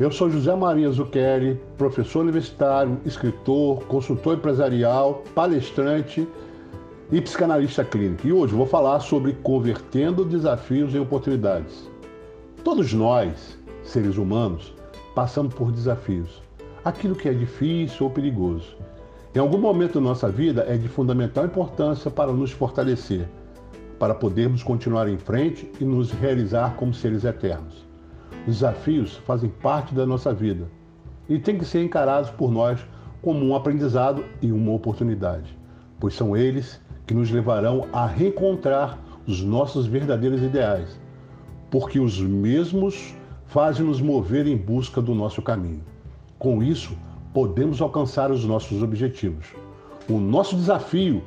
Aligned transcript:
Eu 0.00 0.10
sou 0.10 0.30
José 0.30 0.56
Maria 0.56 0.90
Zucchelli, 0.90 1.60
professor 1.76 2.20
universitário, 2.20 2.98
escritor, 3.04 3.84
consultor 3.84 4.38
empresarial, 4.38 5.22
palestrante 5.34 6.26
e 7.12 7.20
psicanalista 7.20 7.84
clínico. 7.84 8.26
E 8.26 8.32
hoje 8.32 8.54
vou 8.54 8.64
falar 8.64 9.00
sobre 9.00 9.34
convertendo 9.42 10.24
desafios 10.24 10.94
em 10.94 11.00
oportunidades. 11.00 11.86
Todos 12.64 12.94
nós, 12.94 13.58
seres 13.82 14.16
humanos, 14.16 14.72
passamos 15.14 15.52
por 15.52 15.70
desafios. 15.70 16.42
Aquilo 16.82 17.14
que 17.14 17.28
é 17.28 17.34
difícil 17.34 18.06
ou 18.06 18.10
perigoso. 18.10 18.74
Em 19.34 19.38
algum 19.38 19.58
momento 19.58 20.00
da 20.00 20.00
nossa 20.00 20.30
vida 20.30 20.64
é 20.66 20.78
de 20.78 20.88
fundamental 20.88 21.44
importância 21.44 22.10
para 22.10 22.32
nos 22.32 22.50
fortalecer, 22.50 23.28
para 23.98 24.14
podermos 24.14 24.62
continuar 24.62 25.10
em 25.10 25.18
frente 25.18 25.70
e 25.78 25.84
nos 25.84 26.10
realizar 26.10 26.74
como 26.76 26.94
seres 26.94 27.22
eternos. 27.22 27.89
Desafios 28.46 29.16
fazem 29.26 29.50
parte 29.50 29.94
da 29.94 30.06
nossa 30.06 30.32
vida 30.32 30.68
e 31.28 31.38
têm 31.38 31.58
que 31.58 31.64
ser 31.64 31.82
encarados 31.84 32.30
por 32.30 32.50
nós 32.50 32.80
como 33.22 33.44
um 33.44 33.54
aprendizado 33.54 34.24
e 34.40 34.50
uma 34.50 34.72
oportunidade, 34.72 35.56
pois 35.98 36.14
são 36.14 36.36
eles 36.36 36.80
que 37.06 37.14
nos 37.14 37.30
levarão 37.30 37.86
a 37.92 38.06
reencontrar 38.06 38.98
os 39.26 39.42
nossos 39.42 39.86
verdadeiros 39.86 40.42
ideais, 40.42 40.98
porque 41.70 42.00
os 42.00 42.20
mesmos 42.20 43.14
fazem 43.46 43.84
nos 43.84 44.00
mover 44.00 44.46
em 44.46 44.56
busca 44.56 45.02
do 45.02 45.14
nosso 45.14 45.42
caminho. 45.42 45.84
Com 46.38 46.62
isso, 46.62 46.96
podemos 47.34 47.80
alcançar 47.82 48.30
os 48.30 48.44
nossos 48.44 48.82
objetivos. 48.82 49.46
O 50.08 50.18
nosso 50.18 50.56
desafio 50.56 51.22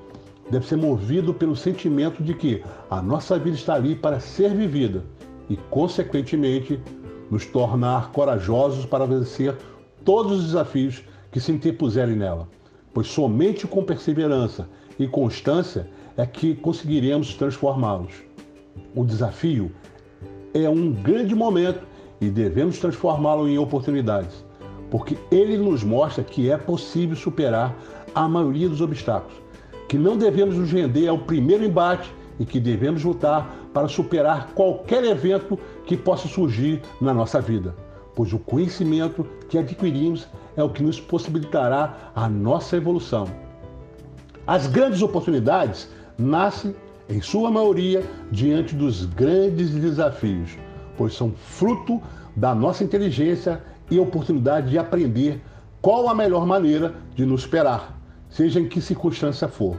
deve 0.50 0.66
ser 0.66 0.76
movido 0.76 1.34
pelo 1.34 1.56
sentimento 1.56 2.24
de 2.24 2.34
que 2.34 2.64
a 2.90 3.02
nossa 3.02 3.38
vida 3.38 3.56
está 3.56 3.76
ali 3.76 3.96
para 3.96 4.20
ser 4.20 4.54
vivida 4.56 5.04
e, 5.50 5.56
consequentemente, 5.70 6.80
nos 7.34 7.48
tornar 7.48 8.12
corajosos 8.12 8.86
para 8.86 9.08
vencer 9.08 9.56
todos 10.06 10.34
os 10.34 10.46
desafios 10.46 11.04
que 11.32 11.40
se 11.40 11.52
interpuserem 11.52 12.16
nela, 12.16 12.48
pois 12.94 13.08
somente 13.08 13.66
com 13.66 13.84
perseverança 13.84 14.70
e 15.00 15.08
constância 15.08 15.90
é 16.16 16.28
que 16.28 16.54
conseguiremos 16.54 17.34
transformá-los. 17.34 18.14
O 18.96 19.04
desafio 19.04 19.72
é 20.54 20.70
um 20.70 20.92
grande 20.92 21.34
momento 21.34 21.82
e 22.22 22.30
devemos 22.30 22.78
transformá-lo 22.78 23.50
em 23.50 23.58
oportunidades, 23.58 24.46
porque 24.92 25.18
ele 25.32 25.58
nos 25.58 25.84
mostra 25.84 26.24
que 26.24 26.52
é 26.52 26.58
possível 26.58 27.16
superar 27.16 27.76
a 28.14 28.30
maioria 28.30 28.70
dos 28.70 28.80
obstáculos, 28.80 29.42
que 29.90 29.98
não 29.98 30.18
devemos 30.18 30.56
nos 30.56 30.72
render 30.72 31.08
ao 31.08 31.18
primeiro 31.18 31.66
embate 31.66 32.14
e 32.40 32.46
que 32.46 32.60
devemos 32.60 33.04
lutar 33.04 33.54
para 33.74 33.88
superar 33.88 34.50
qualquer 34.54 35.04
evento 35.04 35.58
que 35.86 35.98
possa 35.98 36.28
surgir 36.28 36.82
na 37.00 37.14
nossa 37.14 37.40
vida, 37.40 37.76
pois 38.16 38.34
o 38.34 38.40
conhecimento 38.40 39.26
que 39.50 39.58
adquirimos 39.58 40.28
é 40.56 40.64
o 40.64 40.70
que 40.70 40.84
nos 40.84 41.00
possibilitará 41.00 42.12
a 42.16 42.28
nossa 42.30 42.78
evolução. 42.78 43.28
As 44.46 44.68
grandes 44.68 45.02
oportunidades 45.02 45.90
nascem, 46.18 46.76
em 47.10 47.22
sua 47.22 47.52
maioria, 47.52 48.04
diante 48.32 48.76
dos 48.76 49.06
grandes 49.06 49.72
desafios, 49.72 50.58
pois 50.98 51.14
são 51.16 51.32
fruto 51.32 52.02
da 52.36 52.54
nossa 52.54 52.84
inteligência 52.84 53.62
e 53.90 54.00
oportunidade 54.00 54.70
de 54.70 54.78
aprender 54.78 55.42
qual 55.82 56.08
a 56.08 56.16
melhor 56.16 56.46
maneira 56.46 56.96
de 57.16 57.26
nos 57.26 57.42
esperar, 57.42 57.98
seja 58.30 58.60
em 58.60 58.68
que 58.68 58.82
circunstância 58.82 59.48
for. 59.48 59.76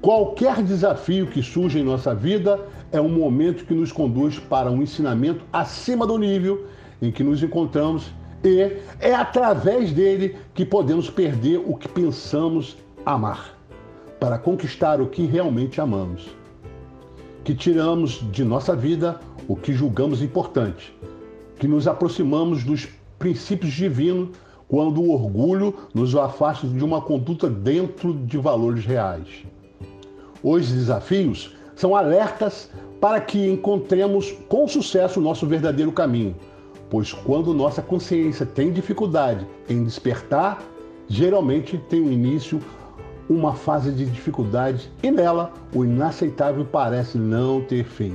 Qualquer 0.00 0.62
desafio 0.62 1.26
que 1.26 1.42
surja 1.42 1.80
em 1.80 1.82
nossa 1.82 2.14
vida 2.14 2.60
é 2.92 3.00
um 3.00 3.08
momento 3.08 3.64
que 3.64 3.74
nos 3.74 3.90
conduz 3.90 4.38
para 4.38 4.70
um 4.70 4.80
ensinamento 4.80 5.44
acima 5.52 6.06
do 6.06 6.16
nível 6.16 6.66
em 7.02 7.10
que 7.10 7.24
nos 7.24 7.42
encontramos 7.42 8.12
e 8.44 8.76
é 9.00 9.12
através 9.12 9.92
dele 9.92 10.36
que 10.54 10.64
podemos 10.64 11.10
perder 11.10 11.60
o 11.66 11.76
que 11.76 11.88
pensamos 11.88 12.76
amar, 13.04 13.58
para 14.20 14.38
conquistar 14.38 15.00
o 15.00 15.08
que 15.08 15.26
realmente 15.26 15.80
amamos. 15.80 16.28
Que 17.42 17.52
tiramos 17.52 18.24
de 18.30 18.44
nossa 18.44 18.76
vida 18.76 19.18
o 19.48 19.56
que 19.56 19.72
julgamos 19.72 20.22
importante, 20.22 20.96
que 21.58 21.66
nos 21.66 21.88
aproximamos 21.88 22.62
dos 22.62 22.88
princípios 23.18 23.72
divinos 23.72 24.28
quando 24.68 25.02
o 25.02 25.12
orgulho 25.12 25.74
nos 25.92 26.14
afasta 26.14 26.68
de 26.68 26.84
uma 26.84 27.00
conduta 27.00 27.50
dentro 27.50 28.14
de 28.14 28.38
valores 28.38 28.84
reais. 28.84 29.26
Os 30.42 30.68
desafios 30.68 31.56
são 31.74 31.96
alertas 31.96 32.70
para 33.00 33.20
que 33.20 33.48
encontremos 33.48 34.32
com 34.48 34.66
sucesso 34.66 35.20
o 35.20 35.22
nosso 35.22 35.46
verdadeiro 35.46 35.92
caminho, 35.92 36.34
pois 36.90 37.12
quando 37.12 37.54
nossa 37.54 37.82
consciência 37.82 38.44
tem 38.44 38.72
dificuldade 38.72 39.46
em 39.68 39.84
despertar, 39.84 40.62
geralmente 41.08 41.78
tem 41.88 42.00
um 42.00 42.10
início 42.10 42.60
uma 43.28 43.54
fase 43.54 43.92
de 43.92 44.06
dificuldade 44.06 44.90
e 45.02 45.10
nela 45.10 45.52
o 45.74 45.84
inaceitável 45.84 46.64
parece 46.64 47.18
não 47.18 47.60
ter 47.60 47.84
fim. 47.84 48.14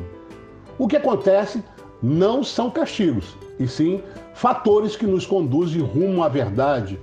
O 0.78 0.88
que 0.88 0.98
acontece 0.98 1.64
não 2.02 2.44
são 2.44 2.70
castigos, 2.70 3.38
e 3.60 3.68
sim 3.68 4.02
fatores 4.34 4.96
que 4.96 5.06
nos 5.06 5.26
conduzem 5.26 5.82
rumo 5.82 6.24
à 6.24 6.28
verdade 6.28 7.00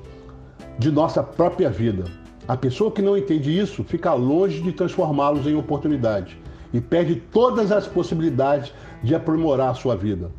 de 0.79 0.91
nossa 0.91 1.23
própria 1.23 1.71
vida. 1.71 2.05
A 2.51 2.57
pessoa 2.57 2.91
que 2.91 3.01
não 3.01 3.17
entende 3.17 3.57
isso 3.57 3.85
fica 3.85 4.13
longe 4.13 4.61
de 4.61 4.73
transformá-los 4.73 5.47
em 5.47 5.55
oportunidade 5.55 6.37
e 6.75 6.81
perde 6.81 7.15
todas 7.15 7.71
as 7.71 7.87
possibilidades 7.87 8.75
de 9.05 9.15
aprimorar 9.15 9.77
sua 9.77 9.95
vida. 9.95 10.33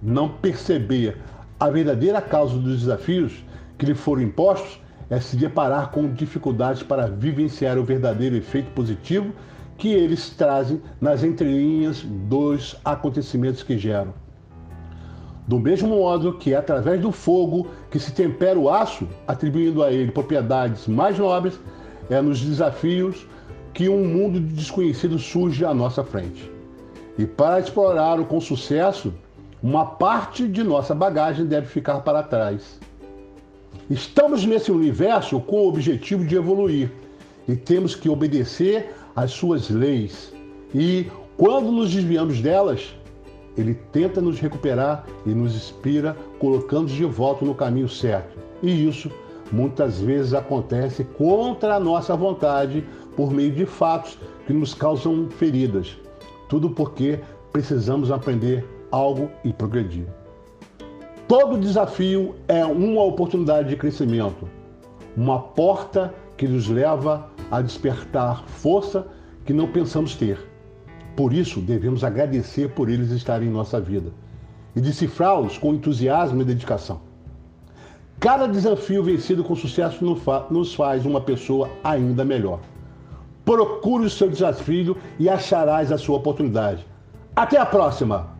Não 0.00 0.30
perceber 0.30 1.18
a 1.60 1.68
verdadeira 1.68 2.22
causa 2.22 2.56
dos 2.56 2.80
desafios 2.80 3.44
que 3.76 3.84
lhe 3.84 3.92
foram 3.92 4.22
impostos 4.22 4.80
é 5.10 5.20
se 5.20 5.36
deparar 5.36 5.90
com 5.90 6.10
dificuldades 6.10 6.82
para 6.82 7.06
vivenciar 7.06 7.76
o 7.76 7.84
verdadeiro 7.84 8.34
efeito 8.34 8.70
positivo 8.70 9.30
que 9.76 9.92
eles 9.92 10.30
trazem 10.30 10.80
nas 10.98 11.22
entrelinhas 11.22 12.00
dos 12.02 12.80
acontecimentos 12.82 13.62
que 13.62 13.76
geram. 13.76 14.14
Do 15.46 15.60
mesmo 15.60 15.88
modo 15.88 16.32
que 16.34 16.52
é 16.52 16.56
através 16.56 17.00
do 17.00 17.12
fogo 17.12 17.68
que 17.90 18.00
se 18.00 18.12
tempera 18.12 18.58
o 18.58 18.68
aço, 18.68 19.06
atribuindo 19.28 19.82
a 19.82 19.92
ele 19.92 20.10
propriedades 20.10 20.88
mais 20.88 21.18
nobres, 21.18 21.58
é 22.10 22.20
nos 22.20 22.40
desafios 22.40 23.26
que 23.72 23.88
um 23.88 24.04
mundo 24.04 24.40
desconhecido 24.40 25.18
surge 25.18 25.64
à 25.64 25.72
nossa 25.72 26.02
frente. 26.02 26.50
E 27.16 27.24
para 27.24 27.60
explorá-lo 27.60 28.24
com 28.24 28.40
sucesso, 28.40 29.14
uma 29.62 29.86
parte 29.86 30.48
de 30.48 30.64
nossa 30.64 30.94
bagagem 30.94 31.46
deve 31.46 31.66
ficar 31.66 32.00
para 32.00 32.22
trás. 32.22 32.80
Estamos 33.88 34.44
nesse 34.44 34.72
universo 34.72 35.38
com 35.38 35.60
o 35.60 35.68
objetivo 35.68 36.24
de 36.24 36.34
evoluir 36.34 36.90
e 37.46 37.54
temos 37.54 37.94
que 37.94 38.08
obedecer 38.08 38.94
às 39.14 39.30
suas 39.30 39.70
leis. 39.70 40.32
E 40.74 41.06
quando 41.36 41.70
nos 41.70 41.92
desviamos 41.92 42.40
delas, 42.40 42.94
ele 43.56 43.74
tenta 43.74 44.20
nos 44.20 44.38
recuperar 44.38 45.06
e 45.24 45.30
nos 45.30 45.54
inspira, 45.54 46.16
colocando 46.38 46.88
de 46.88 47.04
volta 47.04 47.44
no 47.44 47.54
caminho 47.54 47.88
certo. 47.88 48.38
E 48.62 48.88
isso 48.88 49.10
muitas 49.52 50.00
vezes 50.00 50.34
acontece 50.34 51.04
contra 51.04 51.76
a 51.76 51.80
nossa 51.80 52.16
vontade, 52.16 52.84
por 53.16 53.32
meio 53.32 53.52
de 53.52 53.64
fatos 53.64 54.18
que 54.46 54.52
nos 54.52 54.74
causam 54.74 55.28
feridas. 55.30 55.96
Tudo 56.48 56.70
porque 56.70 57.20
precisamos 57.52 58.10
aprender 58.10 58.64
algo 58.90 59.30
e 59.42 59.52
progredir. 59.52 60.06
Todo 61.26 61.58
desafio 61.58 62.36
é 62.46 62.64
uma 62.64 63.02
oportunidade 63.02 63.68
de 63.68 63.76
crescimento, 63.76 64.48
uma 65.16 65.40
porta 65.40 66.14
que 66.36 66.46
nos 66.46 66.68
leva 66.68 67.28
a 67.50 67.60
despertar 67.62 68.44
força 68.46 69.06
que 69.44 69.52
não 69.52 69.66
pensamos 69.66 70.14
ter. 70.14 70.38
Por 71.16 71.32
isso, 71.32 71.60
devemos 71.60 72.04
agradecer 72.04 72.68
por 72.68 72.90
eles 72.90 73.10
estarem 73.10 73.48
em 73.48 73.52
nossa 73.52 73.80
vida 73.80 74.12
e 74.76 74.80
decifrá-los 74.80 75.56
com 75.56 75.72
entusiasmo 75.72 76.42
e 76.42 76.44
dedicação. 76.44 77.00
Cada 78.20 78.46
desafio 78.46 79.02
vencido 79.02 79.42
com 79.42 79.56
sucesso 79.56 80.04
nos 80.50 80.74
faz 80.74 81.06
uma 81.06 81.20
pessoa 81.20 81.70
ainda 81.82 82.24
melhor. 82.24 82.60
Procure 83.44 84.04
o 84.04 84.10
seu 84.10 84.28
desafio 84.28 84.96
e 85.18 85.28
acharás 85.28 85.90
a 85.90 85.96
sua 85.96 86.16
oportunidade. 86.16 86.86
Até 87.34 87.58
a 87.58 87.64
próxima! 87.64 88.35